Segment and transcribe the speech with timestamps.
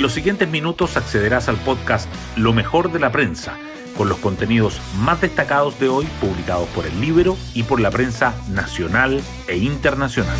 [0.00, 3.58] En los siguientes minutos accederás al podcast Lo mejor de la prensa,
[3.98, 8.34] con los contenidos más destacados de hoy publicados por el libro y por la prensa
[8.50, 10.38] nacional e internacional.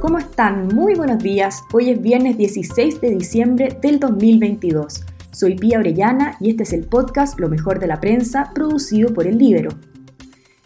[0.00, 0.66] ¿Cómo están?
[0.74, 1.62] Muy buenos días.
[1.72, 5.04] Hoy es viernes 16 de diciembre del 2022.
[5.30, 9.28] Soy Pía Orellana y este es el podcast Lo mejor de la prensa producido por
[9.28, 9.70] el Libro.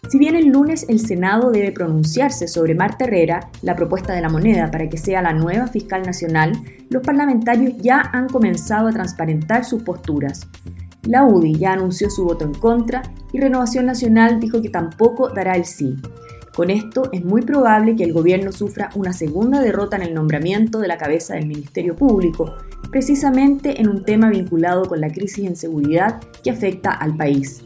[0.08, 4.28] Si bien el lunes el Senado debe pronunciarse sobre Marta Herrera, la propuesta de la
[4.28, 6.52] moneda para que sea la nueva fiscal nacional,
[6.90, 10.46] los parlamentarios ya han comenzado a transparentar sus posturas.
[11.04, 15.56] La UDI ya anunció su voto en contra y Renovación Nacional dijo que tampoco dará
[15.56, 15.96] el sí.
[16.54, 20.78] Con esto es muy probable que el gobierno sufra una segunda derrota en el nombramiento
[20.78, 22.54] de la cabeza del Ministerio Público,
[22.90, 27.64] precisamente en un tema vinculado con la crisis en seguridad que afecta al país.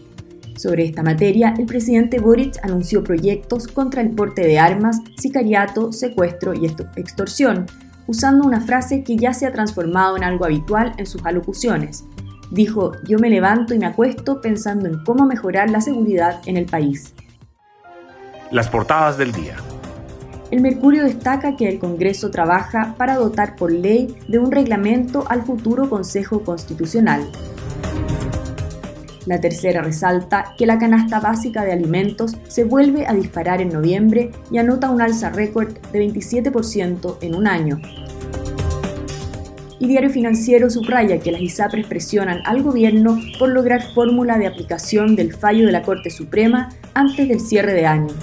[0.58, 6.52] Sobre esta materia, el presidente Boric anunció proyectos contra el porte de armas, sicariato, secuestro
[6.52, 7.66] y extorsión,
[8.08, 12.04] usando una frase que ya se ha transformado en algo habitual en sus alocuciones.
[12.50, 16.66] Dijo, yo me levanto y me acuesto pensando en cómo mejorar la seguridad en el
[16.66, 17.14] país.
[18.50, 19.54] Las portadas del día.
[20.50, 25.42] El Mercurio destaca que el Congreso trabaja para dotar por ley de un reglamento al
[25.42, 27.30] futuro Consejo Constitucional.
[29.28, 34.30] La tercera resalta que la canasta básica de alimentos se vuelve a disparar en noviembre
[34.50, 37.78] y anota un alza récord de 27% en un año.
[39.78, 45.14] Y Diario Financiero subraya que las ISAPRES presionan al gobierno por lograr fórmula de aplicación
[45.14, 48.14] del fallo de la Corte Suprema antes del cierre de año.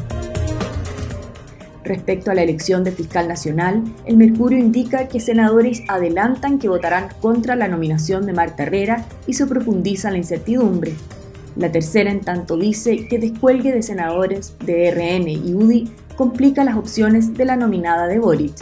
[1.85, 7.09] Respecto a la elección de fiscal nacional, el Mercurio indica que senadores adelantan que votarán
[7.21, 10.95] contra la nominación de Marta Herrera y se profundiza la incertidumbre.
[11.55, 16.75] La tercera, en tanto, dice que descuelgue de senadores de RN y UDI complica las
[16.75, 18.55] opciones de la nominada de Boric.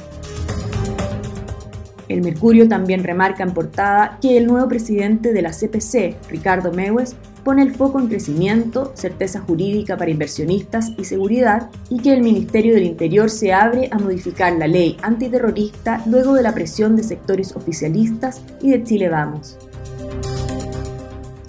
[2.14, 7.16] El Mercurio también remarca en portada que el nuevo presidente de la CPC, Ricardo Mewes,
[7.44, 12.76] pone el foco en crecimiento, certeza jurídica para inversionistas y seguridad, y que el Ministerio
[12.76, 17.56] del Interior se abre a modificar la ley antiterrorista luego de la presión de sectores
[17.56, 19.58] oficialistas y de Chile Vamos.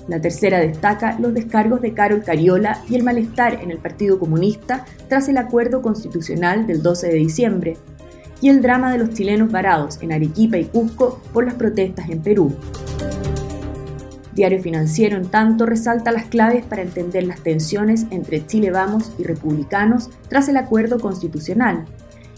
[0.09, 4.87] La tercera destaca los descargos de Carol Cariola y el malestar en el Partido Comunista
[5.11, 7.77] tras el acuerdo constitucional del 12 de diciembre,
[8.41, 12.21] y el drama de los chilenos varados en Arequipa y Cusco por las protestas en
[12.21, 12.55] Perú.
[14.35, 19.23] Diario Financiero, en tanto, resalta las claves para entender las tensiones entre Chile Vamos y
[19.23, 21.85] republicanos tras el acuerdo constitucional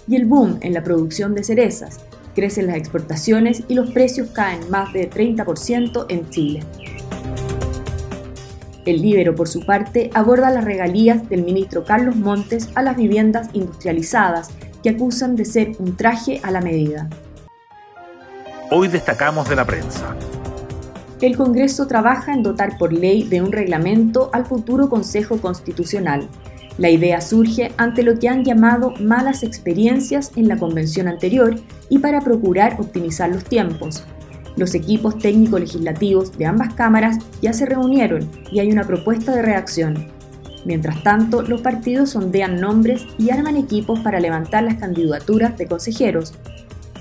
[0.06, 2.00] y el boom en la producción de cerezas.
[2.34, 6.60] Crecen las exportaciones y los precios caen más de 30% en Chile.
[8.84, 13.48] El Libero, por su parte, aborda las regalías del ministro Carlos Montes a las viviendas
[13.54, 14.50] industrializadas
[14.86, 17.10] que acusan de ser un traje a la medida.
[18.70, 20.14] Hoy destacamos de la prensa
[21.20, 26.28] el Congreso trabaja en dotar por ley de un reglamento al futuro Consejo Constitucional.
[26.78, 31.56] La idea surge ante lo que han llamado malas experiencias en la convención anterior
[31.88, 34.04] y para procurar optimizar los tiempos.
[34.56, 40.15] Los equipos técnico-legislativos de ambas cámaras ya se reunieron y hay una propuesta de reacción.
[40.66, 46.34] Mientras tanto, los partidos sondean nombres y arman equipos para levantar las candidaturas de consejeros,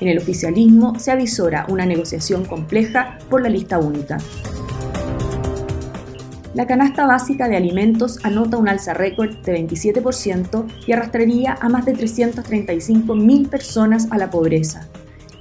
[0.01, 4.17] en el oficialismo se avisora una negociación compleja por la lista única.
[6.53, 11.85] La canasta básica de alimentos anota un alza récord de 27% y arrastraría a más
[11.85, 14.87] de 335.000 personas a la pobreza.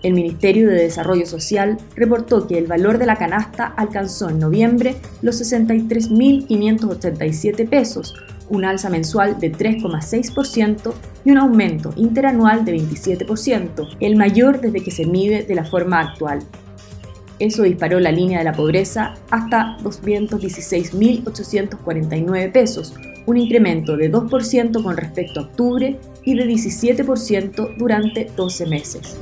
[0.05, 4.97] El Ministerio de Desarrollo Social reportó que el valor de la canasta alcanzó en noviembre
[5.23, 8.15] los 63.587 pesos,
[8.51, 10.93] un alza mensual de 3,6%
[11.25, 16.01] y un aumento interanual de 27%, el mayor desde que se mide de la forma
[16.01, 16.41] actual.
[17.39, 22.93] Eso disparó la línea de la pobreza hasta 216.849 pesos,
[23.25, 29.17] un incremento de 2% con respecto a octubre y de 17% durante 12 meses.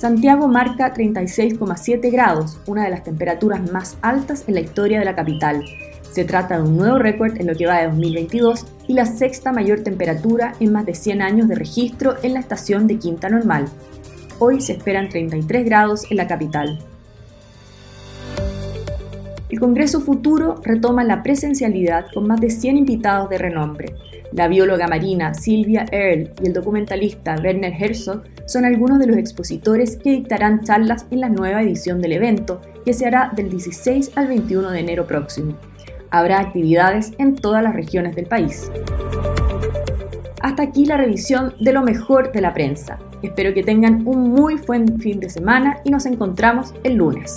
[0.00, 5.14] Santiago marca 36,7 grados, una de las temperaturas más altas en la historia de la
[5.14, 5.62] capital,
[6.10, 9.52] se trata de un nuevo récord en lo que va de 2022 y la sexta
[9.52, 13.66] mayor temperatura en más de 100 años de registro en la estación de Quinta Normal.
[14.38, 16.78] Hoy se esperan 33 grados en la capital.
[19.50, 23.94] El Congreso Futuro retoma la presencialidad con más de 100 invitados de renombre.
[24.32, 29.96] La bióloga marina Silvia Earle y el documentalista Werner Herzog son algunos de los expositores
[29.96, 34.28] que dictarán charlas en la nueva edición del evento, que se hará del 16 al
[34.28, 35.56] 21 de enero próximo
[36.10, 38.70] habrá actividades en todas las regiones del país.
[40.42, 42.98] Hasta aquí la revisión de lo mejor de la prensa.
[43.22, 47.36] Espero que tengan un muy buen fin de semana y nos encontramos el lunes.